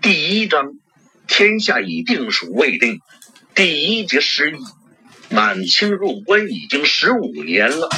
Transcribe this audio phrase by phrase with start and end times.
[0.00, 0.74] 第一章，
[1.26, 3.00] 天下已定属未定。
[3.54, 4.54] 第一节失意。
[5.28, 7.88] 满清入关已经十五年了，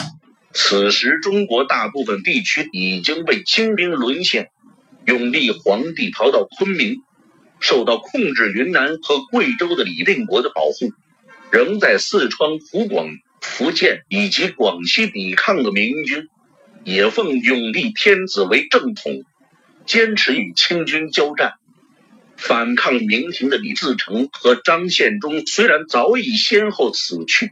[0.54, 4.48] 此时中国大部分地区已经被清兵沦陷。
[5.04, 7.02] 永历皇帝逃到昆明，
[7.60, 10.90] 受到控制云南和贵州的李定国的保护，
[11.50, 13.10] 仍在四川、湖广、
[13.48, 16.28] 福建以及广西抵抗的明军，
[16.84, 19.24] 也奉永历天子为正统，
[19.84, 21.54] 坚持与清军交战。
[22.36, 27.50] 反抗明廷的李自成和张献忠虽然早已先后死去，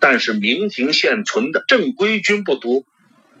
[0.00, 2.84] 但是明廷现存的正规军不多，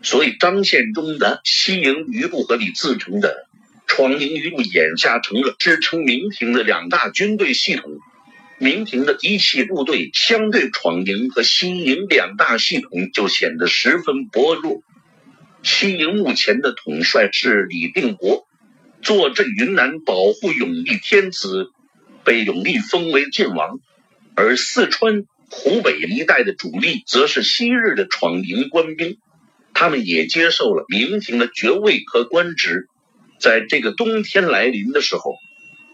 [0.02, 3.48] 所以张献忠的西营余部和李自成的
[3.88, 7.98] 闯营余部眼下成了支撑明廷的两大军队系统。
[8.58, 14.82] 明廷的嫡系部队相对闯营和西营两大系统就显得十分薄弱。
[15.62, 18.46] 西营目前的统帅是李定国。
[19.02, 21.70] 坐镇云南，保护永历天子，
[22.24, 23.76] 被永历封为晋王；
[24.34, 29.18] 而四川、湖北一带的主力，则是昔日的闯营官兵，
[29.74, 32.88] 他们也接受了明廷的爵位和官职。
[33.38, 35.36] 在这个冬天来临的时候，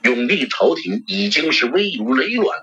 [0.02, 2.58] 永历朝廷已经是危如累卵。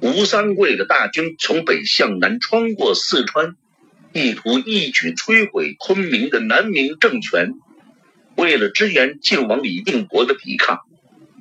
[0.00, 3.56] 吴三桂的大军从北向南穿过四川，
[4.12, 7.52] 意图一举摧毁昆明的南明政权。
[8.34, 10.80] 为了支援晋王李定国的抵抗，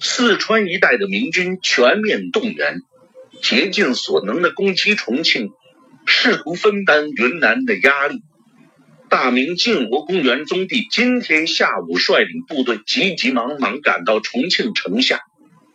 [0.02, 2.82] 四川一带的明军全面动员，
[3.42, 5.52] 竭尽所能的攻击重庆，
[6.06, 8.22] 试图分担云南的压力。
[9.08, 15.22] 大明晋国公元宗帝今天下午率领部队急急忙忙赶到重庆城下，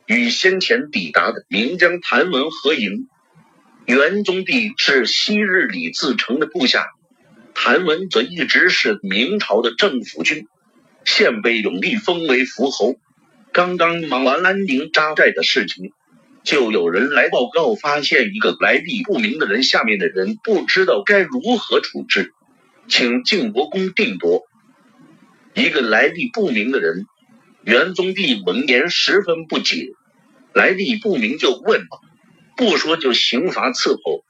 [0.06, 3.08] 与先前抵达的明将谭文合营。
[3.86, 6.86] 元宗帝是昔日李自成的部下，
[7.55, 10.46] 谭文则一直是明朝的政府军。
[11.05, 12.96] 现被永历封为伏侯，
[13.52, 15.92] 刚刚忙完安宁扎寨的事情，
[16.42, 22.33] 就有人来报告，发现一个来历不明的人，下面的人不知道该如何处置，
[22.89, 24.45] 请晋国公定夺。
[25.55, 27.05] 一个来历不明的人，
[27.64, 29.89] 元宗帝闻言十分不解，
[30.52, 31.86] 来历不明就问，
[32.58, 34.23] 不说就刑罚伺候，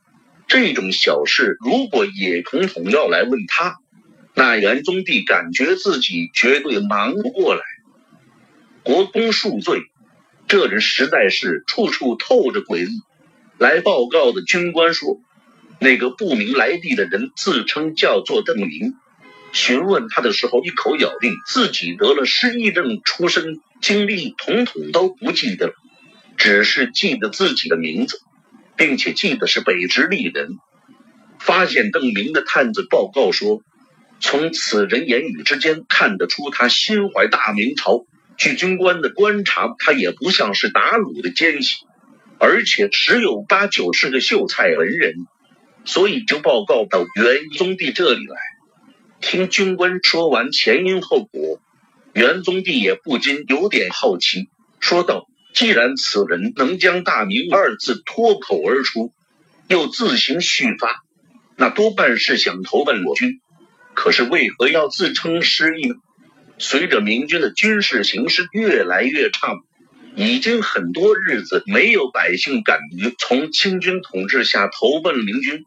[0.47, 3.78] 这种小事如果也统统要来问他。
[4.37, 7.62] 那元宗帝感觉自己绝对忙不过来，
[8.84, 9.81] 国公恕罪，
[10.47, 13.00] 这人实在是处处透着诡异。
[13.59, 15.21] 来报告的军官说，
[15.81, 18.94] 那个不明来历的人自称叫做邓明，
[19.54, 25.72] 询问他的时候，一口咬定自己得了失忆症，出身经历统统都不记得了，
[26.37, 28.19] 只是记得自己的名字，
[28.76, 30.50] 并且记得是北直隶人。
[31.38, 33.62] 发现邓明的探子报告说。
[34.20, 38.06] 从此人言语之间看得出，他心怀大明朝。
[38.38, 41.84] 据军官的观察，他也不像是打虏的奸细，
[42.38, 45.14] 而且十有八九是个秀才文人，
[45.84, 48.37] 所以就报告到元宗帝这里来。
[49.25, 51.59] 听军官说完前因后果，
[52.12, 59.12] 元宗帝也不禁有点好奇，说道：“既然此人能将‘大明’二字脱口而出，
[59.67, 61.03] 又自行续发，
[61.57, 63.41] 那多半是想投奔我军。”
[63.95, 65.95] 可是为何要自称失意呢？
[66.59, 69.55] 随着明军的军事形势越来越差，
[70.15, 75.65] 已经很多日子没有百姓敢于从清军统治下投奔明军。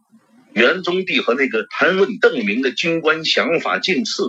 [0.57, 4.23] 元宗帝和那个谈论邓明的军官想法近似，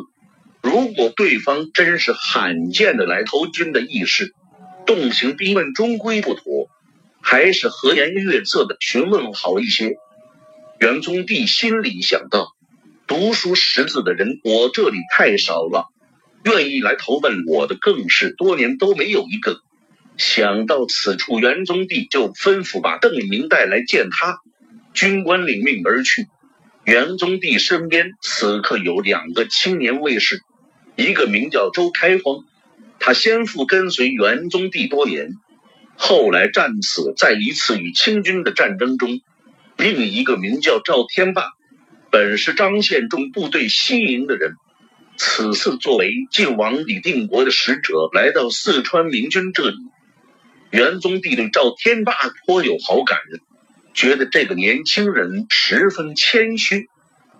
[0.61, 4.35] 如果对方真是罕见的来投军的义士，
[4.85, 6.69] 动刑逼问终归不妥，
[7.23, 9.97] 还是和颜悦色的询问好一些。
[10.81, 12.55] 元宗帝心里想到。
[13.07, 15.87] 读书识字的人，我这里太少了，
[16.45, 19.63] 愿意来投奔我的更是多年都没有一个。
[20.19, 24.43] 想到此处，元宗帝就吩咐把邓明带来见他。
[24.99, 26.27] 军官领命而去。
[26.85, 30.41] 元宗帝身边此刻有两个青年卫士，
[30.97, 32.45] 一个名叫周开荒，
[32.99, 35.35] 他先父跟随元宗帝多年，
[35.97, 39.21] 后来战死在一次与清军的战争中；
[39.77, 41.45] 另一个名叫赵天霸。
[42.11, 44.55] 本是张献忠部队西营的人，
[45.17, 49.77] 此次作为晋王李定国的使者来到四川明军这里，
[50.71, 52.15] 元宗帝对赵天霸
[52.47, 53.19] 颇有好感，
[53.99, 56.87] 觉得这个年轻人十分谦虚。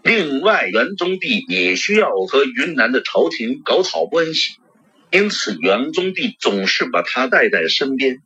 [0.03, 4.55] 另外，元宗帝也需要和云南的朝廷搞好关系，
[5.13, 8.19] 因此元宗帝总是把他带在身边。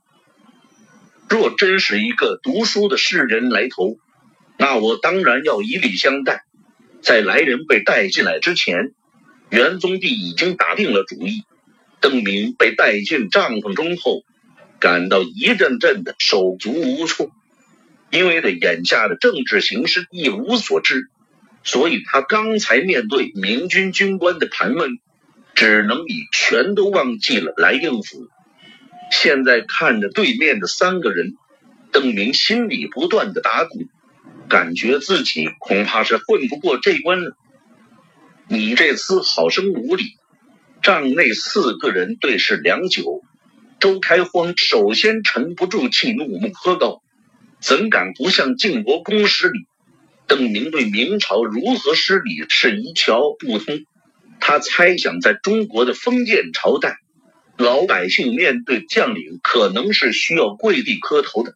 [1.29, 3.99] 若真是一个读书的士人来投。
[4.57, 6.45] 那我当然要以礼相待。
[7.03, 8.95] 在来人被带进来之前，
[9.51, 11.43] 元宗帝已经打定了主意。
[12.01, 14.23] 邓明被带进帐篷中后，
[14.81, 17.31] 感到一阵阵的手足无措，
[18.13, 21.09] 因为对眼下的政治形势一无所知，
[21.65, 24.91] 所以他刚才面对明军军官的盘问，
[25.55, 28.29] 只能以全都忘记了来应付。
[29.11, 31.37] 现在看着对面的三个人，
[31.91, 33.87] 邓明心里不断的打鼓。
[34.49, 37.35] 感觉自己恐怕是混不过这关了。
[38.49, 40.05] 你这厮好生无礼！
[40.83, 43.23] 帐内四个人对视良久，
[43.81, 47.03] 周开荒首先沉不住气，怒目喝道
[47.63, 49.61] ：“怎敢不向晋国公施礼？”
[50.27, 53.85] 邓明对明朝如何施礼是一窍不通。
[54.41, 56.97] 他猜想，在中国的封建朝代，
[57.57, 61.55] 老百姓面对将领可能是需要跪地磕头的，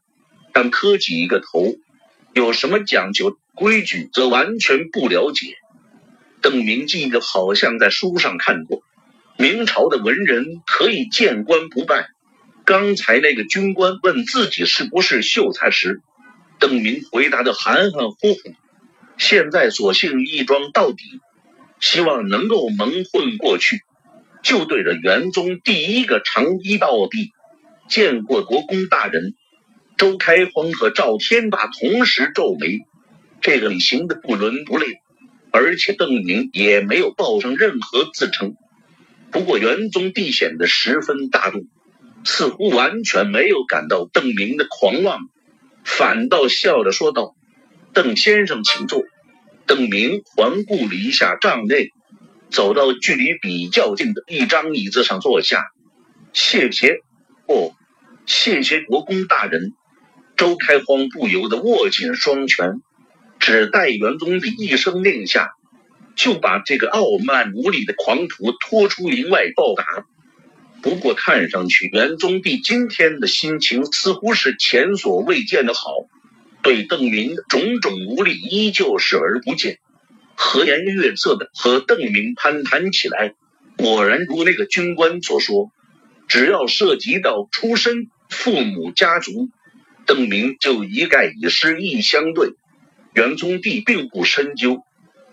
[0.52, 1.74] 但磕几个头。
[2.34, 5.56] 有什么讲究规矩，则完全不了解。
[6.42, 8.82] 邓明记得好像在书上看过，
[9.38, 12.08] 明朝的文人可以见官不拜。
[12.66, 16.02] 刚才那个军官问自己是不是秀才时，
[16.58, 18.40] 邓明回答的含含糊糊。
[19.16, 21.04] 现在索性一装到底，
[21.78, 23.82] 希望能够蒙混过去，
[24.42, 27.30] 就对着元宗第一个长揖道地，
[27.88, 29.36] 见过国公大人。
[29.96, 32.80] 周开荒和赵天霸同时皱眉，
[33.40, 34.86] 这个礼行的不伦不类，
[35.52, 38.56] 而且邓明也没有报上任何自称。
[39.30, 41.64] 不过元宗帝显得十分大度，
[42.28, 45.20] 似乎完全没有感到邓明的狂妄，
[45.84, 47.36] 反倒笑着说道
[47.94, 49.04] ：“邓先生，请坐。”
[49.64, 51.90] 邓明环顾了一下帐内，
[52.50, 55.66] 走到距离比较近的一张椅子上坐下。
[56.32, 56.98] 谢谢，
[57.46, 57.72] 哦，
[58.26, 59.72] 谢谢国公大人。
[60.36, 62.80] 周开荒不由得握紧双拳，
[63.38, 65.52] 只待元宗帝一声令下，
[66.16, 69.84] 就把这个傲慢无礼的狂徒拖出营外暴打。
[70.86, 75.90] 不过看上去元宗帝今天的心情似乎是前所未见的好，
[76.62, 79.80] 对邓明种种无礼依旧视而不见，
[80.36, 83.34] 和颜悦色的和邓明攀谈起来。
[83.76, 85.72] 果然如那个军官所说，
[86.28, 89.48] 只要涉及到出身、父母、家族。
[90.06, 92.50] 邓明就一概以失意相对，
[93.12, 94.84] 元宗帝并不深究，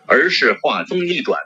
[0.08, 1.40] 而是话锋一转：“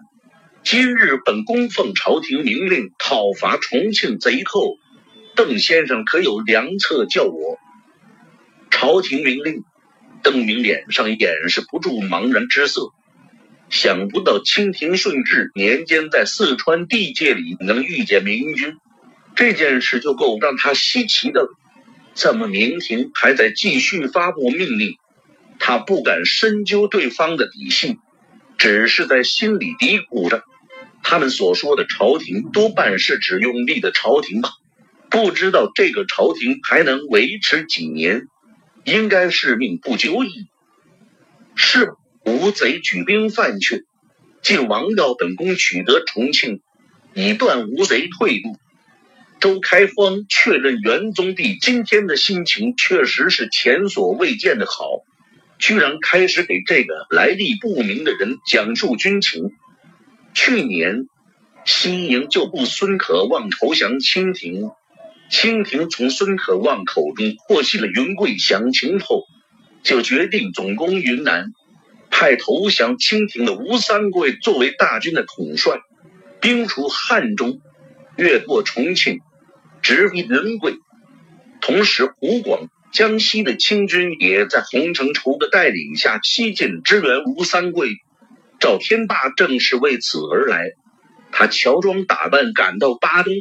[0.70, 4.78] 今日本宫奉朝廷明令讨伐重庆贼寇，
[5.34, 7.58] 邓先生可有良策教我？”
[8.70, 9.64] 朝廷明令，
[10.24, 12.90] 邓明脸上掩饰不住茫然之色。
[13.70, 18.76] 想不到清廷顺治年间在四川地界里能遇见明军，
[19.38, 21.50] 这件事就够让他稀奇的了。
[22.14, 24.98] 怎么，明廷还在继续发布命令？
[25.60, 28.00] 他不敢深究对方的底细，
[28.58, 30.44] 只是在心里嘀咕着：
[31.10, 34.50] 他们所说的朝廷，多半是指用力的朝廷吧？
[35.10, 38.28] 不知道这个朝廷还能维持几年？
[38.84, 40.48] 应该是命不久矣。
[41.56, 41.94] 是
[42.26, 43.86] 吴贼举兵犯阙，
[44.42, 46.60] 晋王要本宫取得重庆，
[47.14, 48.58] 以断吴贼退路。
[49.40, 55.04] 周开荒确认元宗帝今天的心情确实是前所未见的好，
[55.58, 59.52] 居然开始给这个来历不明的人讲述军情。
[60.40, 61.08] 去年，
[61.66, 64.70] 西营旧部孙可望投降清廷，
[65.32, 69.24] 清廷从孙可望口中获悉了云贵详情后，
[69.82, 71.54] 就决定总攻云南，
[72.12, 75.80] 派投降清廷的吴三桂作为大军的统帅，
[76.40, 77.60] 兵出汉中，
[78.16, 79.22] 越过重庆。
[79.82, 80.76] 直逼云贵，
[81.62, 87.98] 同时湖广、江西的清军也在洪承畴的带领下西进支援吴三桂。
[88.60, 90.72] 赵天霸正是为此而来，
[91.32, 93.34] 他乔装打扮赶到巴东，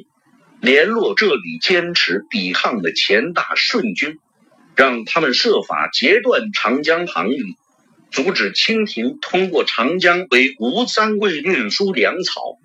[0.60, 4.18] 联络这里坚持抵抗的钱大顺军，
[4.74, 7.54] 让他们设法截断长江航运，
[8.10, 12.58] 阻止清廷通过长江为吴三桂运输粮草。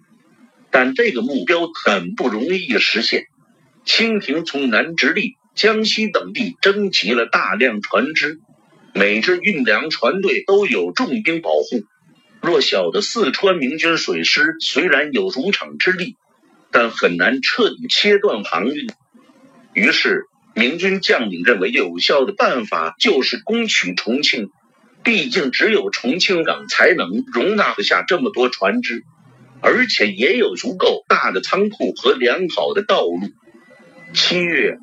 [0.70, 3.26] 但这个目标很不容易实现。
[3.86, 8.40] 清廷从南直隶、江西等地征集了大量船只，
[8.94, 11.84] 每支运粮船队都有重兵保护。
[12.42, 16.18] 弱小的四川明军水师虽然有主场之力，
[16.72, 18.88] 但很难彻底切断航运。
[19.74, 24.50] 于是，明军将领认为有效的办法就是攻取重庆，
[25.04, 29.04] 毕竟只有重庆港才能容纳得下这么多船只，
[29.62, 33.20] 而且也有足够大的仓库和良好的道路。
[34.14, 34.80] 七月，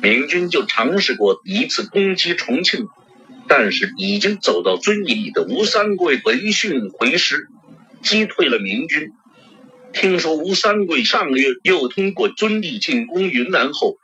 [0.00, 2.86] 明军就尝试过一次攻击重庆，
[3.52, 7.48] 但是已经走到遵义的吴三桂闻讯回师，
[8.00, 9.10] 击退了明军。
[9.92, 13.96] 听说吴三桂上个月又通过遵义进攻云南后，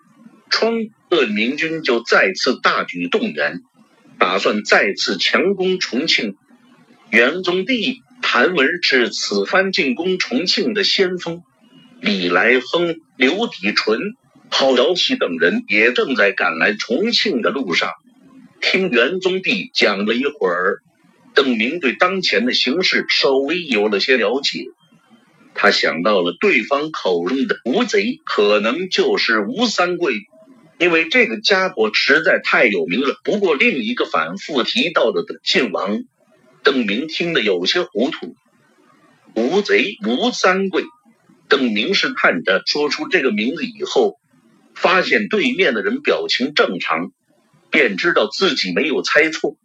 [0.50, 3.60] 川鄂明军就再次大举动员，
[4.18, 6.34] 打算再次强攻重庆。
[7.10, 11.42] 元宗帝谭文是此番进攻重庆的先锋，
[12.00, 14.00] 李来亨、刘底纯、
[14.50, 17.92] 郝瑶琪等人也正在赶来重庆的路上。
[18.68, 20.80] 听元宗帝讲了一会儿，
[21.36, 24.64] 邓明对当前的形势稍微有了些了解。
[25.54, 30.16] 他想到了对方口中的吴贼，可能就是吴三桂，
[30.80, 33.14] 因为这个家伙实在太有名了。
[33.22, 36.02] 不过另一个反复提到的的晋王，
[36.64, 38.34] 邓明听得有些糊涂。
[39.36, 40.82] 吴贼吴三桂，
[41.48, 44.16] 邓明是看着说出这个名字以后，
[44.74, 47.12] 发现对面的人表情正常，
[47.70, 49.56] 便知道自己没有猜错。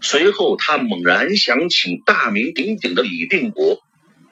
[0.00, 3.80] 随后他猛然想起大名鼎鼎的李定国。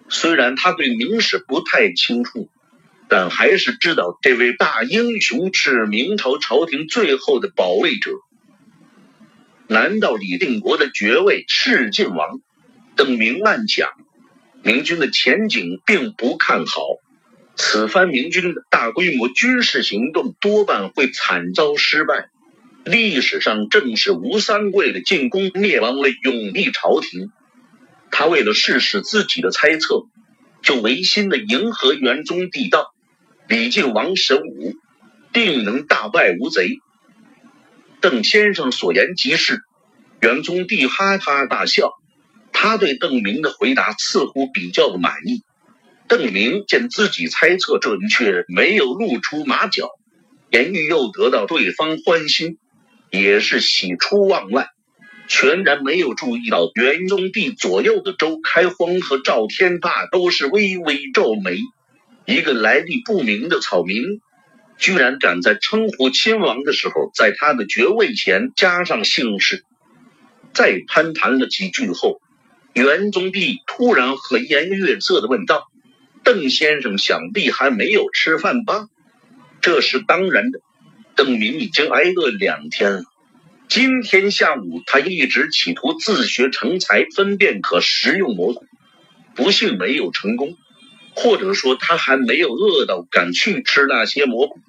[0.08, 2.48] 虽然他对明史不太清楚，
[3.08, 8.12] 但还是知道这位大英雄是明朝朝廷最后的保卫者。
[9.66, 12.40] 难道李定国的爵位是晋王？
[12.96, 13.90] 邓明暗想，
[14.62, 16.80] 明军的前景并不看好。
[17.54, 22.30] 此番明军的大规模军事行动多半会惨遭失败。
[22.90, 27.30] 历史上正是吴三桂的进攻灭亡了永历朝廷。
[28.10, 30.04] 他为了试试自己的猜测，
[30.62, 32.94] 就违心的迎合元宗帝道
[33.48, 34.74] ：“李靖王神武，
[35.32, 36.78] 定能大败吴贼。”
[38.00, 39.60] 邓先生所言极是。
[40.20, 41.92] 元宗帝哈哈大笑，
[42.52, 45.42] 他对邓明的回答似乎比较的满意。
[46.08, 49.90] 邓明见自己猜测准确，没有露出马脚，
[50.50, 52.58] 言语又得到对方欢心，
[53.10, 54.68] 也是喜出望外。
[55.28, 61.58] 全然没有注意到元宗帝左右的周开荒和赵天霸都是微微皱眉。
[62.24, 64.20] 一个来历不明的草民，
[64.78, 69.64] 居然敢在称呼亲王的时候，在他的爵位前加上姓氏。
[70.54, 72.20] 再攀谈了几句后，
[72.72, 75.68] 元宗帝突然和颜悦色的问道
[76.24, 78.86] ：“邓先生想必还没有吃饭吧？”
[79.60, 80.60] 这是当然的，
[81.18, 83.02] 邓明已经挨饿两天了。
[83.68, 88.64] 今天下午，他一直企图自学成才，分辨可食用蘑菇，
[89.34, 90.56] 不幸没有成功，
[91.16, 94.60] 或者说他还没有饿到敢去吃那些蘑菇。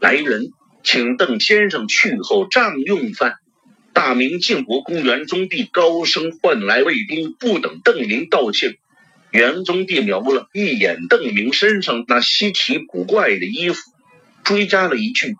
[0.00, 0.50] 来人，
[0.82, 3.36] 请邓先生去后账用饭。
[3.92, 8.74] 大明晋国公元宗帝高声唤来卫兵，不等邓明道歉，
[9.30, 13.80] 元宗帝瞄了一眼邓明身上那稀奇古怪的衣服，
[14.42, 15.36] 追加了一句。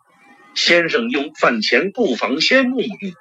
[0.54, 3.14] 先生用饭前不妨先沐浴。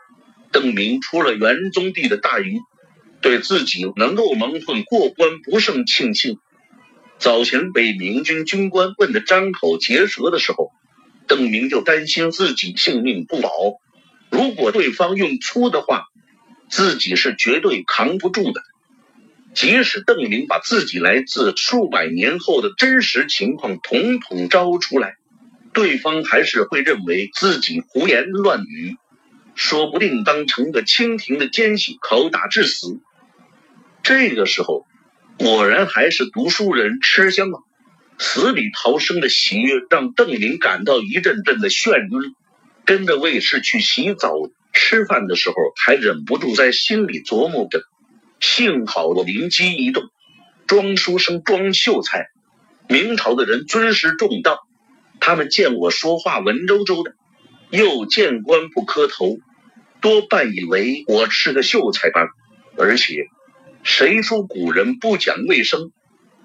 [0.51, 2.61] 邓明出了元宗帝的大营，
[3.21, 6.39] 对自己能够蒙混过关不胜庆幸。
[7.19, 10.71] 早前被明军军官问得张口结舌的时候，
[11.27, 13.51] 邓明就担心自己性命不保。
[14.31, 16.05] 如果对方用粗的话，
[16.67, 18.63] 自己是绝对扛不住的。
[19.53, 25.18] 即使邓明把自己来自数百年后的真实情况统统招出来。
[25.79, 28.97] 对方还是会认为自己胡言乱语，
[29.55, 32.99] 说不定当成个清廷的奸细拷打致死。
[34.03, 34.85] 这个时候，
[35.37, 37.61] 果然还是读书人吃香啊！
[38.17, 42.35] 死里逃生的喜悦让邓林感到一阵阵的眩晕，
[42.83, 44.33] 跟着卫士去洗澡、
[44.73, 47.83] 吃饭的时候，还忍不住在心里琢磨着：
[48.41, 50.03] 幸好我灵机一动，
[50.67, 52.27] 装书生、装秀才。
[52.89, 54.59] 明朝的人尊师重道。
[55.19, 57.15] 他们见我说话文绉绉的，
[57.69, 59.37] 又见官不磕头，
[60.01, 62.27] 多半以为我是个秀才吧。
[62.77, 63.27] 而且，
[63.83, 65.91] 谁说古人不讲卫生？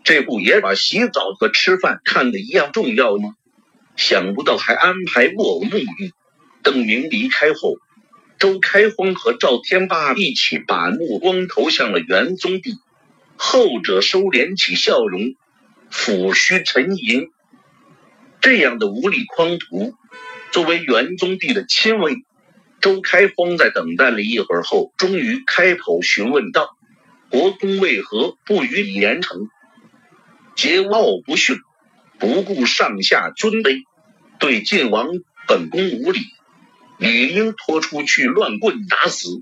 [0.03, 3.35] 这不也把洗澡和吃饭看得一样重要吗？
[3.97, 6.13] 想不到还安排我沐浴。
[6.63, 7.77] 邓明离开后，
[8.39, 12.75] 周开荒和赵天霸一起把目光投向了元宗帝，
[13.37, 15.35] 后者收敛起笑容，
[15.93, 17.29] 抚须沉吟。
[18.45, 19.95] 这样的无力匡徒，
[20.53, 22.27] 作为元宗帝的亲卫，
[22.83, 26.77] 周开封在等待了一会儿后，终于开口询问道
[27.33, 29.49] ：“国公为何不予以严惩？
[30.57, 31.57] 桀骜不驯，
[32.19, 33.85] 不顾上下尊卑，
[34.39, 35.09] 对晋王
[35.49, 36.21] 本宫无礼，
[36.99, 39.41] 理应拖出去乱棍打死。”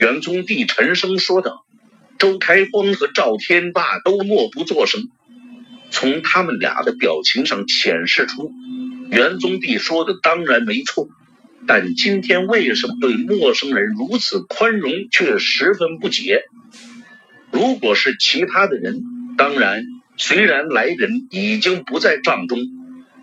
[0.00, 1.66] 元宗帝沉声说道。
[2.18, 5.10] 周开封和赵天霸都默不作声。
[5.90, 8.52] 从他们俩的表情上显示出，
[9.10, 11.08] 元宗帝说的当然没错。
[11.66, 16.44] 但今天为什么对陌生人如此宽容，却十分不解？
[17.50, 19.02] 如果是其他的人，
[19.36, 19.84] 当然，
[20.16, 22.58] 虽然来人已经不在帐中，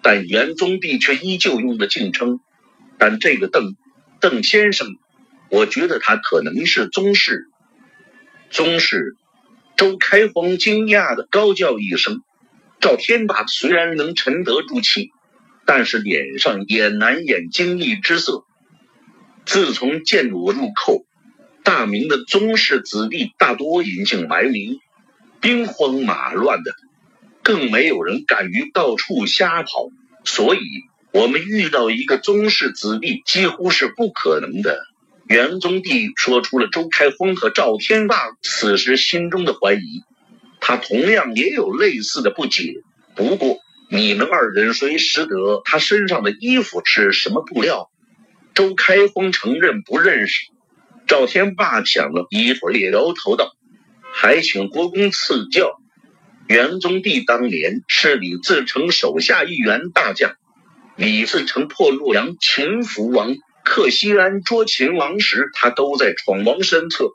[0.04, 2.40] 但袁宗弼却依旧用的敬称。
[3.00, 3.76] 但这个邓
[4.20, 4.88] 邓先生，
[5.50, 7.48] 我觉得他可能是宗室。
[8.50, 9.16] 宗室，
[9.76, 12.22] 周开荒惊讶的高叫一声。
[12.80, 15.12] 赵天霸虽然能沉得住气，
[15.66, 18.44] 但是脸上也难掩惊异之色。
[19.46, 21.06] 自从建武入寇，
[21.64, 24.80] 大明的宗室子弟大多隐姓埋名，
[25.42, 26.72] 兵荒马乱的，
[27.44, 29.90] 更没有人敢于到处瞎跑。
[30.24, 30.60] 所以，
[31.14, 34.86] 我们遇到一个宗室子弟几乎是不可能的。
[35.28, 40.04] 元宗帝说出了周开荒和赵天霸此时心中的怀疑。
[40.68, 42.74] 他同样也有类似的不解。
[43.16, 43.58] 不过，
[43.90, 47.90] 你们二人谁识得他身上的衣服是什么布料？
[48.54, 50.48] 周开封承认不认识。
[51.08, 53.54] 赵天霸想了一会儿，也摇头道
[54.12, 55.80] ：“还请国公赐教。
[56.50, 60.34] 元宗帝当年是李自成手下一员大将，
[60.98, 67.12] 李自成破洛阳，擒福王，克西安，捉秦王时，他都在闯王身侧。”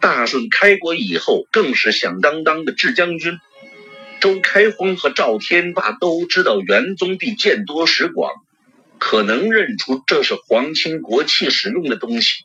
[0.00, 3.38] 大顺开国以后，更是响当当的智将军。
[4.20, 8.32] 周开荒和赵天霸都知道元宗帝见多识广，
[8.98, 12.44] 可能认出这是皇亲国戚使用的东西。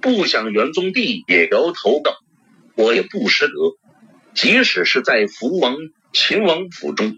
[0.00, 2.16] 不想元宗帝也摇头道
[2.76, 3.54] ：“我也不识得，
[4.34, 5.76] 即使是在福王、
[6.12, 7.16] 秦王府中，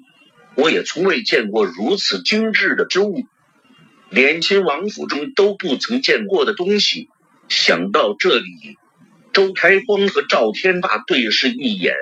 [0.54, 3.24] 我也从未见过如此精致的织物，
[4.08, 7.08] 连秦王府中都不曾见过的东西。”
[7.50, 8.78] 想到这里。
[9.32, 11.94] 周开光和赵天霸对视一眼，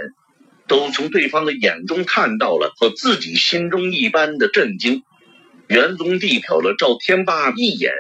[0.66, 5.02] 都从对方的眼中看到了和自己心中一般的震惊。
[5.68, 7.92] 元宗帝瞟了赵天霸一眼，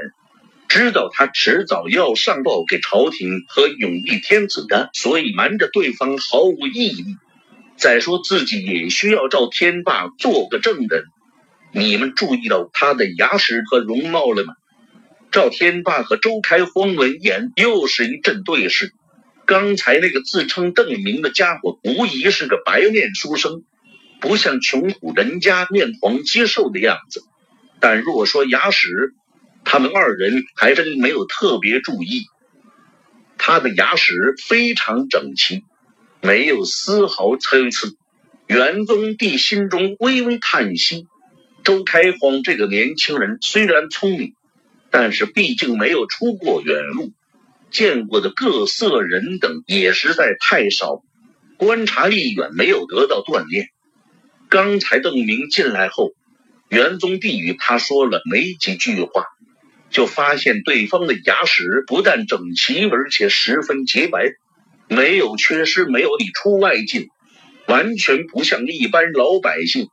[0.68, 7.16] 知道他迟早要上报给朝廷和永历天子的，所以瞒着对方毫无意义。
[7.76, 11.04] 再说自己也需要赵天霸做个证人。
[11.72, 14.54] 你们注意到他的牙齿和容貌了吗？
[15.30, 18.94] 赵天霸和周开荒闻言又是一阵对视。
[19.48, 23.64] 刚才那个自称邓明的家伙，无疑是个白面书生，
[24.20, 27.22] 不像穷苦人家面黄肌瘦的样子。
[27.80, 29.14] 但若说牙齿，
[29.64, 32.26] 他们二人还真没有特别注意。
[33.38, 35.64] 他的牙齿非常整齐，
[36.20, 37.88] 没有丝毫参差。
[38.48, 41.06] 元宗帝心中微微叹息：
[41.64, 44.34] 周开荒这个年轻人虽然聪明，
[44.90, 47.12] 但是毕竟没有出过远路。
[47.70, 51.02] 见过的各色人等也实在太少，
[51.56, 53.68] 观察力远没有得到锻炼。
[54.48, 56.12] 刚才邓明进来后，
[56.70, 59.26] 元宗帝与他说了没几句话，
[59.90, 64.32] 就发现对方的牙齿不但整齐，而且十分洁白，
[64.88, 67.08] 没有缺失，没有里出外进，
[67.66, 69.88] 完全不像一般老百姓。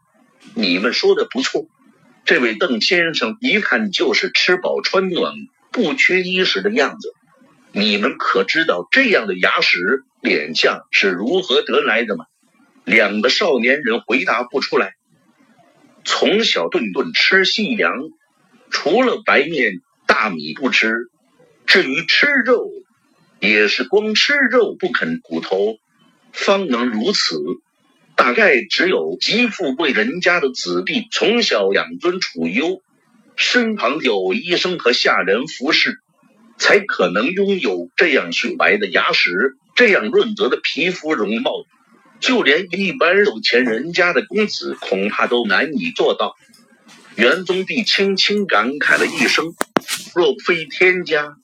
[0.54, 1.66] 你们说的不错，
[2.24, 5.34] 这位邓先生一看就是吃饱穿暖、
[5.72, 7.14] 不缺衣食的样子。
[7.78, 9.78] 你们可知道这样的牙齿
[10.22, 12.24] 脸相是如何得来的吗？
[12.86, 14.94] 两个少年人回答不出来。
[16.06, 17.92] 从小顿顿吃细粮，
[18.70, 21.10] 除了白面大米不吃，
[21.66, 22.66] 至于吃肉，
[23.42, 25.76] 也是光吃肉不肯骨头，
[26.32, 27.38] 方能如此。
[28.16, 32.82] 大概只有极富贵人家的子弟，从小养尊处优，
[33.36, 36.00] 身旁有医生和下人服侍。
[36.58, 39.30] 才可能拥有这样雪白的牙齿，
[39.76, 41.52] 这样润泽的皮肤容貌，
[42.20, 46.36] 就连一般有钱人家的公子恐怕都难以做到。
[47.16, 49.54] 元宗帝轻轻感慨了一声
[50.16, 51.36] ：“若非天家，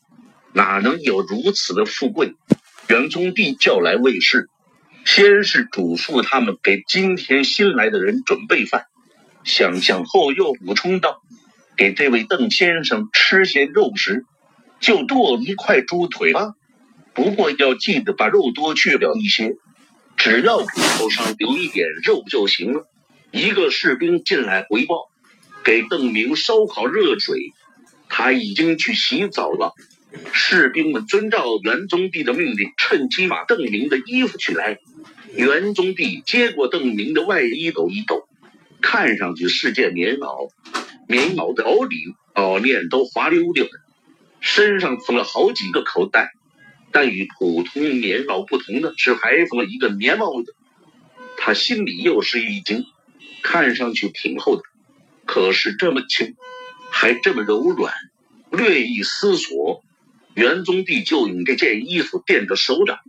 [0.53, 2.33] 哪能有如此的富贵？”
[2.89, 4.49] 元宗帝叫来卫士，
[5.05, 8.85] 先是嘱咐他们给今天新来的人准备饭，
[9.43, 11.21] 想想后又补充道
[11.77, 14.25] ：“给这位邓先生吃些肉食。”
[14.81, 16.55] 就剁一块猪腿吧，
[17.13, 19.55] 不过要记得把肉多去掉一些，
[20.17, 20.67] 只要骨
[20.97, 22.87] 头上留一点肉就行了。
[23.31, 25.09] 一个士兵进来回报，
[25.63, 27.51] 给邓明烧好热水，
[28.09, 29.73] 他已经去洗澡了。
[30.33, 34.79] 士兵们遵照元宗帝的命令，趁机把邓明的衣服取来。
[35.35, 38.27] 元宗帝接过邓明的外衣，抖一抖，
[38.81, 40.49] 看上去是件棉袄，
[41.07, 41.95] 棉袄的袄里
[42.33, 43.71] 袄面都滑溜溜的。
[44.41, 46.33] 身上缝了好几个口袋，
[46.91, 50.55] 但与普通棉袄不同的是，还缝了一个棉帽子。
[51.37, 52.85] 他心里又是一惊，
[53.43, 54.63] 看上去挺厚的，
[55.25, 56.35] 可是这么轻，
[56.91, 57.93] 还这么柔软，
[58.51, 59.83] 略一思索，
[60.33, 62.99] 元宗帝就用这件衣服垫着手掌，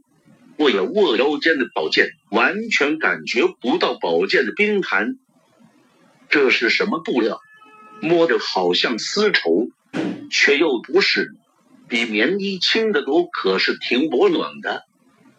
[0.58, 5.18] 握了握腰间的宝剑，完全感觉不到宝剑的冰寒。
[6.28, 7.40] 这是什么布料？
[8.00, 9.68] 摸着好像丝绸，
[10.30, 11.34] 却又不是，
[11.88, 14.84] 比棉衣轻得多，可是挺保暖的，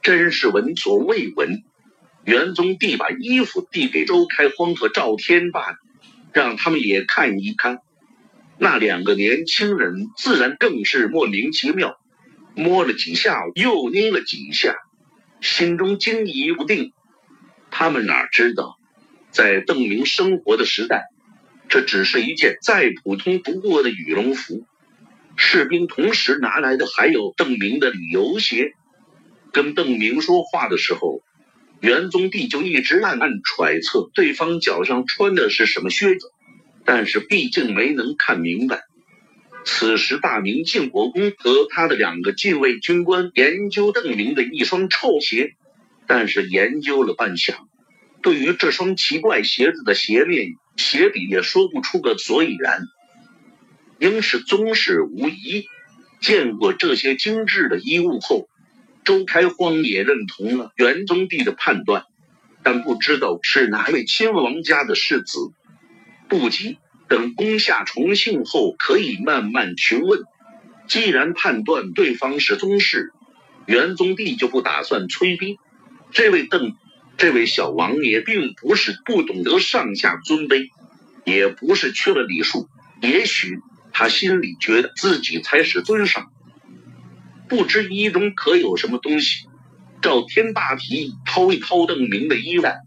[0.02, 1.64] 真是闻所未闻。
[2.26, 5.78] 元宗帝把衣服递给周开荒和赵天霸，
[6.32, 7.80] 让他们也看一看。
[8.58, 11.98] 那两个年轻人自然更是莫名其妙，
[12.56, 14.76] 摸了几下，又捏了几下，
[15.42, 16.94] 心中惊疑不定。
[17.72, 18.78] 他们哪知道，
[19.32, 21.08] 在邓明生活的时代，
[21.74, 24.68] 这只是一件再普通不过的羽绒服。
[25.36, 28.74] 士兵同时拿来的还有邓明的旅游鞋。
[29.52, 31.24] 跟邓明说话的时候，
[31.82, 36.32] 元宗帝就一直暗暗揣测对方脚上穿的是什么靴子。
[36.86, 38.84] 但是毕竟没能看明白。
[39.66, 45.56] 此时，大明靖国公和他的两个禁卫军官研究邓明的一双臭鞋，
[46.06, 47.56] 但是研究了半晌，
[48.22, 52.84] 对于这双奇怪鞋子的鞋面、鞋底也说不出个所以然。
[54.00, 55.68] 应是宗室无疑。
[56.22, 58.48] 见过这些精致的衣物后，
[59.04, 62.06] 周开荒也认同了元宗帝的判断，
[62.64, 65.52] 但不知道是哪位亲王家的世子。
[66.30, 66.78] 不急，
[67.10, 70.22] 等攻下重庆后，可以慢慢询问。
[70.88, 73.12] 既然判断对方是宗室，
[73.66, 75.58] 元宗帝就不打算催逼。
[76.12, 76.76] 这位邓，
[77.24, 80.72] 这位小王爷，并不是不懂得上下尊卑，
[81.24, 82.68] 也不是缺了礼数。
[83.02, 83.60] 也许
[83.94, 86.34] 他心里觉得自己才是尊上。
[87.48, 89.48] 不知衣中可有什么东西？
[90.02, 92.82] 赵天霸提议掏一掏邓明的衣袋，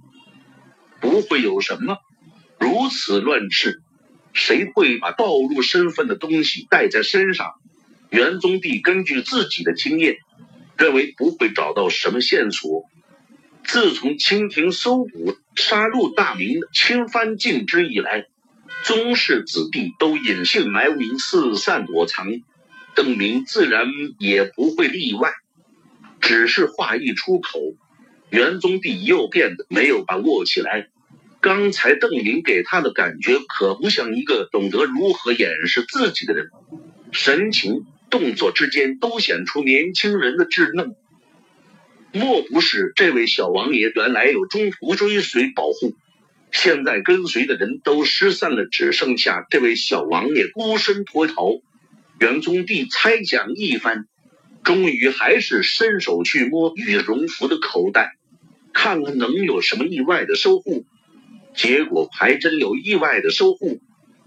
[1.00, 1.96] 不会有什么。
[2.60, 3.80] 如此乱世，
[4.34, 7.54] 谁会把暴露身份的东西带在身上？
[8.10, 10.18] 元宗帝根据自己的经验，
[10.76, 12.84] 认为不会找到什么线索。
[13.66, 18.26] 自从清廷搜捕、杀戮大明的侵犯禁之以来，
[18.84, 22.28] 宗室子弟都隐姓埋名、四散躲藏，
[22.94, 23.88] 邓明自然
[24.20, 25.32] 也不会例外。
[26.20, 27.58] 只是话一出口，
[28.30, 30.88] 元宗帝又变得没有把握起来。
[31.40, 36.50] 刚才邓明给他的感觉可不像一个懂得如何掩饰自己的人，
[37.10, 40.94] 神情、动作之间都显出年轻人的稚嫩。
[42.12, 45.94] 莫不是这位小王爷原来有中途追随保护，
[46.50, 51.60] 现在跟随的人都失散了，只剩下这位小王爷孤身脱逃？
[52.18, 54.06] 元宗帝猜想一番，
[54.64, 58.16] 终于还是伸手去摸羽绒服的口袋，
[58.72, 60.82] 看看能有什么意外的收获。
[61.54, 63.78] 结果还真有意外的收获，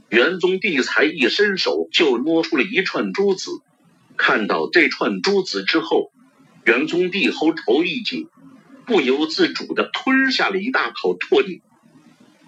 [0.10, 3.52] 元宗帝才一伸手就摸出了一串珠子。
[4.18, 6.12] 看到这串珠子之后，
[6.66, 8.28] 元宗帝喉头一紧，
[8.86, 11.62] 不由自主地吞下了一大口唾液。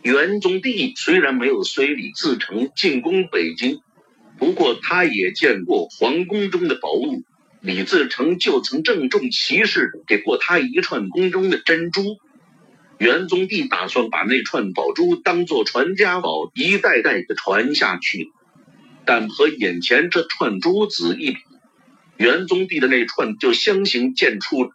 [0.03, 3.81] 元宗帝虽然没有随李自成进攻北京，
[4.37, 7.23] 不过他也见过皇宫中的宝物，
[7.61, 12.17] 李自成就曾郑重其事给过他一串宫中的珍珠。
[12.97, 18.29] 元宗帝打算把那串宝珠当做传家宝，一代代的传下去。
[19.05, 21.39] 但和眼前这串珠子一比，
[22.17, 24.71] 元宗帝的那串就相形见绌了。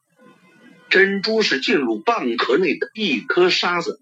[0.89, 4.01] 珍珠是进入蚌壳内的一颗沙子，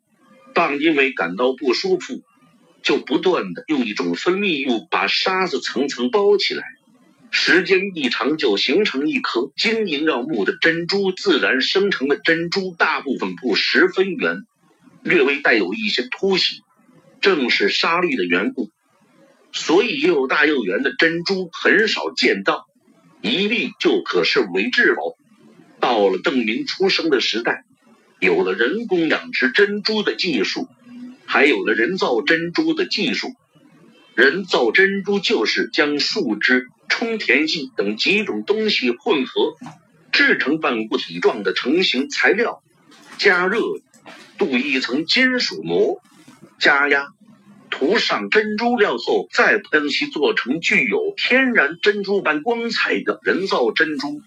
[0.54, 2.22] 蚌因为感到不舒服，
[2.82, 6.62] 就不断的用一种分泌物把沙子层层包起来。
[7.30, 11.10] 时间一长，就形成一颗晶莹耀目的珍珠。
[11.10, 14.42] 自然生成的珍珠大部分不十分圆，
[15.02, 16.62] 略微带有一些凸起，
[17.20, 18.70] 正是沙粒的缘故。
[19.52, 22.66] 所以又大又圆的珍珠很少见到，
[23.24, 25.16] 一粒就可视为至宝。
[25.80, 27.64] 到了邓明出生的时代，
[28.20, 30.68] 有了人工养殖珍珠的技术，
[31.24, 33.28] 还有了人造珍珠的技术。
[34.14, 36.68] 人造珍珠就是将树枝。
[36.86, 39.54] 充填剂等几种东西混合，
[40.12, 42.62] 制成半固体状的成型材料，
[43.16, 43.58] 加热，
[44.36, 46.02] 镀一层金属膜，
[46.60, 47.08] 加压，
[47.74, 54.22] 涂上珍珠料后，再喷漆做成具有天然珍珠般光彩的人造珍珠。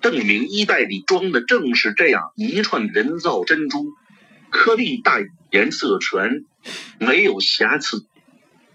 [0.00, 3.92] 邓明衣袋里装的正是这样一串人造珍珠，
[4.50, 6.46] 颗粒大，颜色全，
[6.98, 8.06] 没有瑕疵。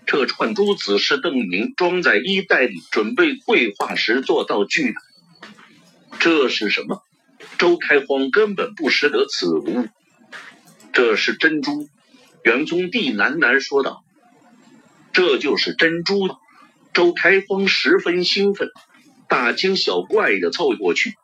[0.05, 4.99] 这串珠子是邓明装在衣袋里，准备绘画时做道具的。
[6.19, 7.01] 这是什么？
[7.57, 9.87] 周开荒根本不识得此物。
[10.93, 11.89] 这是珍珠。
[12.47, 14.05] 元宗帝喃喃说道
[15.11, 16.29] ：“这就是珍珠。”
[16.95, 18.69] 周开荒十分兴奋，
[19.27, 21.15] 大惊小怪的凑过去，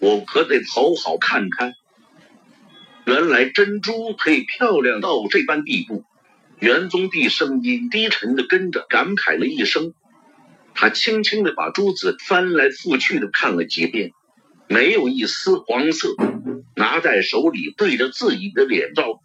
[0.00, 1.74] 我可得好好看看。
[3.04, 6.04] 原来珍珠可以漂亮到这般地步。
[6.58, 9.92] 元宗帝声音低沉的跟着感慨了一声，
[10.72, 14.12] 他轻轻的把珠子翻来覆去的看了几遍，
[14.68, 16.16] 没有一丝黄色，
[16.74, 19.20] 拿在手里对着自己的脸照，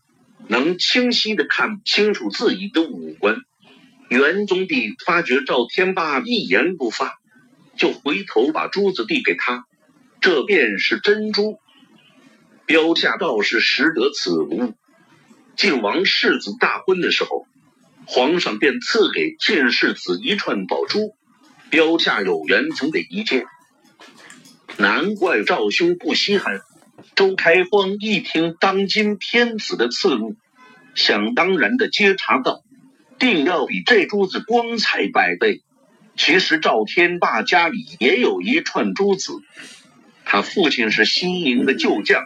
[0.48, 3.38] 能清晰的看清楚自己的五官。
[4.10, 7.20] 元宗帝发觉赵天霸一言不发，
[7.78, 9.66] 就回头把珠子递给他，
[10.22, 11.60] 这便是珍珠。
[12.66, 14.74] 标下道士识得此物。
[15.56, 17.48] 晋王世子大婚的时候，
[18.06, 21.16] 皇上便赐给晋世子一串宝珠，
[21.70, 23.46] 标下有元宗的一件。
[24.78, 26.62] 难怪赵兄不稀罕。
[27.18, 30.36] 周开荒一听当今天子的赐物，
[30.94, 32.62] 想当然的接茬道
[33.18, 35.64] ：“定要比这珠子光彩百倍。”
[36.16, 39.34] 其实赵天霸家里也有一串珠子，
[40.26, 42.22] 他父亲是西营的旧将。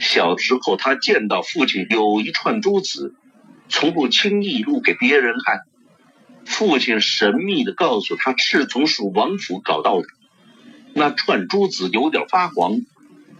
[0.00, 3.14] 小时候，他见到父亲有一串珠子，
[3.68, 5.60] 从不轻易露给别人看。
[6.44, 10.08] 父亲神秘的告诉他，是从蜀王府搞到的。
[10.94, 12.80] 那串珠子有点发黄，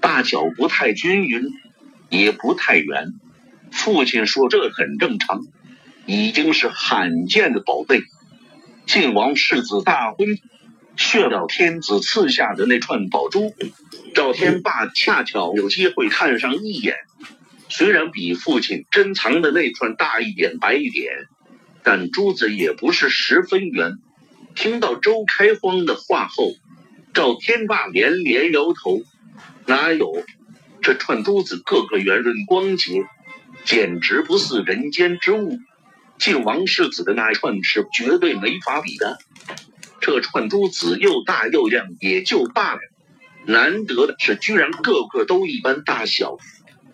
[0.00, 1.50] 大小不太均匀，
[2.08, 3.14] 也不太圆。
[3.72, 5.46] 父亲说这很正常，
[6.06, 8.02] 已经是罕见的宝贝。
[8.86, 10.38] 晋王世子大婚，
[10.96, 13.54] 血道天子赐下的那串宝珠。
[14.14, 16.94] 赵天霸恰巧有机会看上一眼，
[17.68, 21.12] 虽然比父亲珍藏的那串大一点、白一点，
[21.82, 23.98] 但珠子也不是十分圆。
[24.54, 26.52] 听到周开荒的话后，
[27.12, 29.02] 赵天霸连连摇头
[29.66, 30.24] ：“哪有？
[30.82, 33.02] 这串珠子个个圆润光洁，
[33.64, 35.58] 简直不似人间之物。
[36.18, 39.18] 晋王世子的那串是绝对没法比的。
[40.00, 42.80] 这串珠子又大又亮，也就罢了。”
[43.46, 46.36] 难得的是，居然个个都一般大小，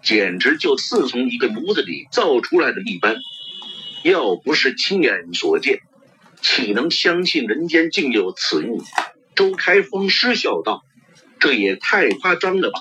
[0.02, 3.16] 简直就似从一个模子里造出来的一般。
[4.04, 5.80] 要不是亲眼所见，
[6.40, 8.82] 岂能相信人间竟有此物？
[9.34, 10.82] 周开封失笑道
[11.42, 12.78] ：“这也太夸张了吧？”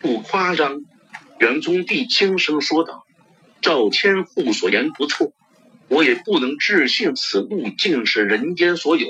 [0.00, 0.80] 不夸张，
[1.38, 3.04] 元宗帝轻声说道
[3.60, 5.34] ：“赵千户所言不错，
[5.88, 9.06] 我也不能置信此物竟是人间所有。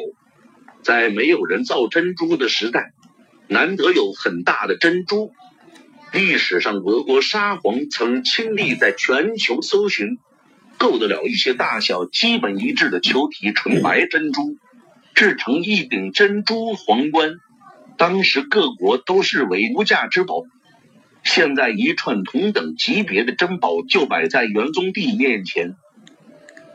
[0.82, 2.92] 在没有人造珍珠的时代。”
[3.46, 5.32] 难得有很大的珍珠。
[6.12, 10.18] 历史上，俄国沙皇曾亲历在全球搜寻，
[10.78, 14.56] 够得了一些大小基本一致的球体纯白珍珠，
[15.16, 17.40] 制成一顶珍珠皇冠。
[18.00, 20.44] 当时各国都视为无价之宝。
[21.22, 25.74] 现在一串同等级别的珍宝就摆在元宗帝面前，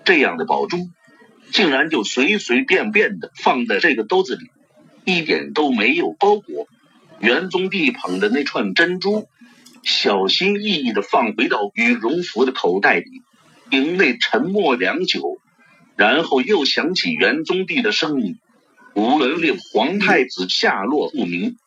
[0.04, 0.78] 这样的宝珠
[1.52, 4.52] 竟然就随随便便的放在这个兜子里。
[5.04, 6.68] 一点都没有包裹，
[7.20, 9.28] 元宗帝捧着那串珍珠，
[9.82, 13.24] 小心翼翼的放回到羽绒服的口袋里。
[13.72, 15.40] 营内沉默良久，
[15.96, 18.38] 然后又响起元宗帝的声音
[18.96, 21.58] ：“无能令皇太子下落不明。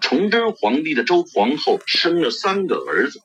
[0.00, 3.20] 崇祯皇帝的周皇后生了三个儿子，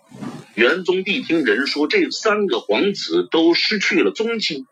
[0.54, 4.66] 元宗帝听人说这三个皇子都失去了踪迹，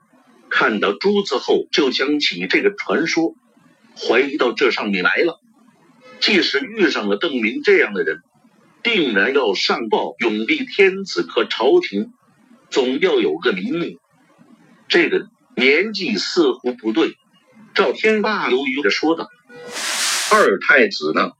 [0.49, 3.33] 看到珠子后就想起这个传说。”
[3.99, 5.39] 怀疑到这上面来了，
[6.19, 8.21] 即使遇上了邓明这样的人，
[8.83, 12.13] 定然要上报永历天子和朝廷，
[12.69, 13.97] 总要有个名目。
[14.87, 17.17] 这个年纪似乎不对。
[17.77, 19.29] 赵天霸犹豫着说道
[20.33, 21.33] ：“二太子呢？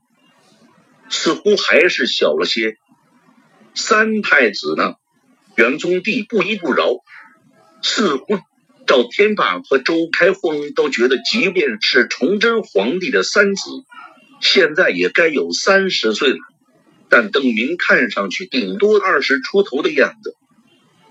[1.10, 2.76] 似乎还是小了些。
[3.74, 4.94] 三太子呢？
[5.56, 6.98] 元宗帝不依不饶，
[7.82, 8.38] 似乎……”
[8.86, 13.68] 赵天霸和周开荒都觉得，即便是崇祯皇帝的三子，
[14.40, 16.38] 现在也该有三十岁了。
[17.08, 20.36] 但邓明看上去顶多二十出头的样子。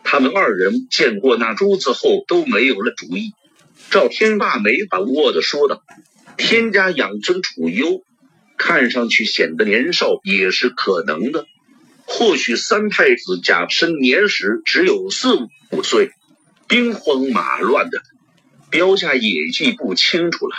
[0.05, 3.33] 他们二人见过那珠子后，都没有了主意。
[3.89, 5.83] 赵天霸没把握的说道
[6.37, 8.03] ：“天家养尊处优，
[8.57, 11.45] 看上去显得年少也是可能的。
[12.05, 15.35] 或许三太子甲申年时只有四
[15.71, 16.11] 五岁。”
[16.67, 18.03] 兵荒马乱的，
[18.69, 20.55] 标下也记不清楚了。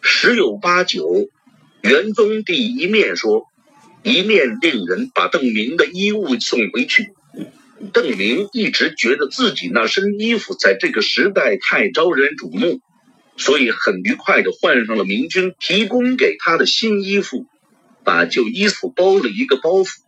[0.00, 1.28] 十有八九，
[1.82, 3.46] 元宗帝一面说，
[4.02, 7.12] 一面令人把邓明的衣物送回去。
[7.92, 12.80] 邓明一直觉得自己那身衣服在这个时代太招人瞩目，
[13.36, 17.46] 所以很愉快的换上了明君提供给他的新衣服，
[18.04, 19.98] 把旧衣服包了一个包袱。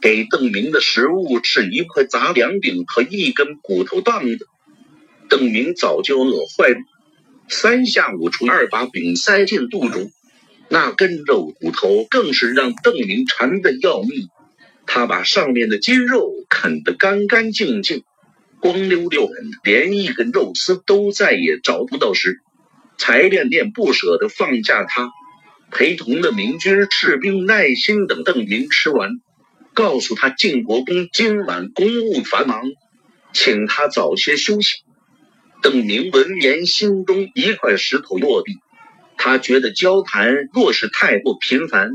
[0.00, 4.48] 给邓明的食物是一块杂粮饼和一根骨头棒子。
[5.28, 6.76] 邓明早就饿坏了，
[7.48, 10.10] 三下五除二把饼塞进肚中，
[10.68, 14.28] 那根肉骨头更是让邓明馋得要命。
[14.86, 18.04] 他把上面的筋肉啃得干干净净，
[18.60, 19.28] 光溜溜，
[19.62, 22.40] 连一根肉丝都再也找不到时，
[22.96, 25.10] 才恋恋不舍得放下他。
[25.70, 29.10] 陪同的明军士兵耐心等邓明吃完，
[29.72, 32.62] 告诉他晋国公今晚公务繁忙，
[33.32, 34.84] 请他早些休息。
[35.62, 38.58] 邓明闻言，心中一块石头落地。
[39.16, 41.90] 他觉得交谈若是太过频繁，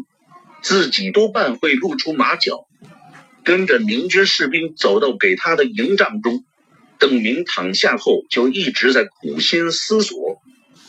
[0.62, 2.66] 自己多半会露出马脚。
[3.44, 6.44] 跟着明军士兵走到给他的营帐中，
[7.00, 10.42] 邓明躺下后就一直在苦心思索。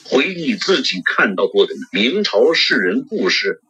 [0.04, 3.60] 回忆自己看到过的明朝士人故事，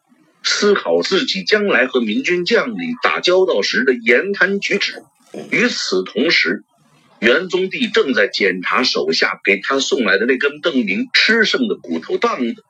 [0.42, 5.02] 思考自己将来和明军将领打交道时的言谈举止。
[5.50, 6.64] 与此同时，
[7.20, 12.64] 元宗帝正在检查手下给他送来的那根邓明吃剩的骨头棒子，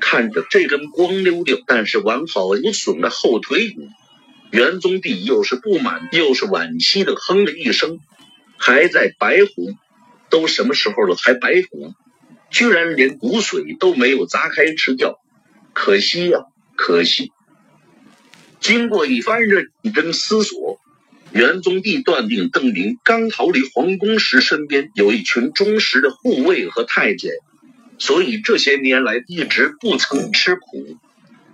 [0.00, 3.82] 看着这根光溜溜但是完好无损的后腿骨，
[4.50, 7.98] 元宗帝又是不满又是惋惜的哼了一声，
[8.56, 9.74] 还在白虎，
[10.30, 11.92] 都什么时候了还白虎？
[12.50, 15.20] 居然连骨髓都没有砸开吃掉，
[15.74, 16.38] 可惜呀，
[16.76, 17.30] 可惜！
[18.58, 20.80] 经过一番认真思索，
[21.30, 27.32] 元宗帝断定邓明刚逃离皇宫时，身边有一群忠实的护卫和太监，
[27.98, 30.96] 所以这些年来一直不曾吃苦。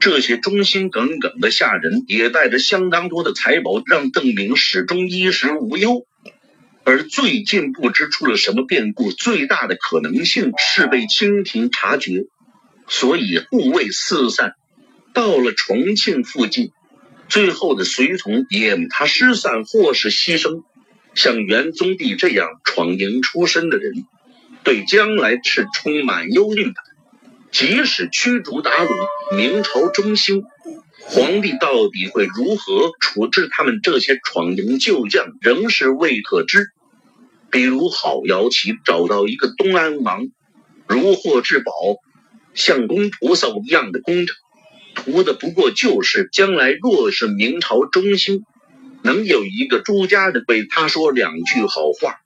[0.05, 6.07] 这些忠心耿耿的下人也带着相当多的财宝，让邓明始终衣食无忧。
[6.85, 12.27] 而最近不知出了什么变故，最大的可能性是被清廷察觉，
[12.87, 14.53] 所以护卫四散。
[15.15, 16.73] 到了重庆附近，
[17.31, 20.65] 最后的随从也他失散或是牺牲。
[21.15, 24.05] 像元宗帝这样闯营出身的人，
[24.65, 26.75] 对将来是充满忧虑的。
[27.55, 30.43] 即使驱逐鞑虏，明朝中兴。
[31.03, 36.71] 皇帝到底会如何处置他们这些闯营旧将，仍是未可知。
[37.53, 40.27] 比如郝瑶琪找到一个东安王，
[40.89, 41.71] 如获至宝，
[42.55, 44.35] 像供菩萨一样的工程，
[44.97, 48.43] 图的不过就是将来若是明朝中兴，
[49.05, 52.17] 能有一个朱家的为他说两句好话。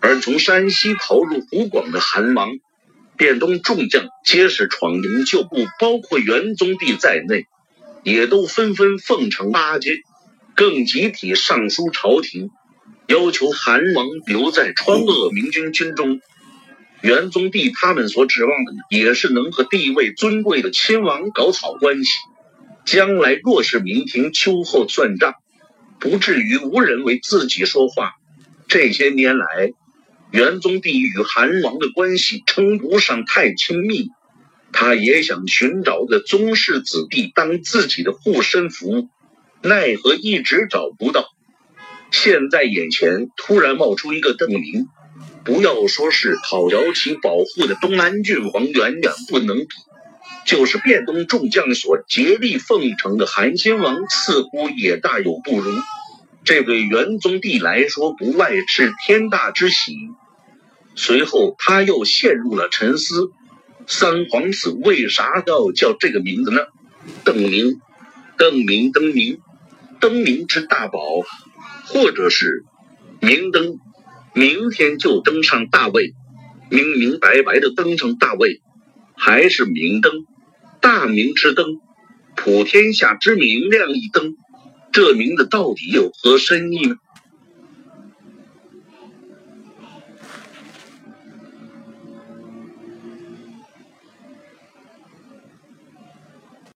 [0.00, 2.52] 而从山西逃入湖广的韩王，
[3.16, 7.46] 汴东众将皆是闯营旧部，包括元宗帝在内。
[8.02, 9.96] 也都纷纷奉承巴结，
[10.54, 12.50] 更集体上书朝廷，
[13.08, 16.20] 要求韩王留在川鄂明军军中。
[17.00, 22.10] 元宗帝他们所指望的，也是能和地位尊贵的亲王搞好关系，
[22.84, 25.34] 将来若是明廷秋后算账，
[25.98, 28.12] 不至于无人为自己说话。
[28.68, 29.72] 这些年来，
[30.30, 34.10] 元宗帝与韩王的关系称不上太亲密。
[34.72, 39.08] 他也想寻找个宗室子弟当自己的护身符，
[39.62, 41.28] 奈何一直找不到。
[42.10, 44.86] 现在眼前突然冒出一个邓明，
[45.44, 49.66] 不要说是郝瑶琪保护的东安郡王，远远不能比；
[50.46, 55.72] 就是汴东众将所竭力奉承的韩先王，似乎也大有不如。
[56.46, 59.96] 这对元宗帝来说，不外是天大之喜。
[60.94, 63.32] 随后，他又陷入了沉思。
[63.88, 66.60] 三皇子为啥要叫这个名字呢？
[67.24, 67.80] 邓明，
[68.38, 69.40] 邓明，登明，
[69.98, 71.00] 登明之大宝，
[71.86, 72.64] 或者是
[73.20, 73.80] 明登，
[74.32, 76.14] 明天就登上大位，
[76.70, 78.60] 明明白白的登上大位，
[79.16, 80.12] 还是明灯，
[80.80, 81.80] 大明之灯，
[82.36, 84.36] 普天下之明亮一灯，
[84.96, 86.96] 这名字到底有何深意呢？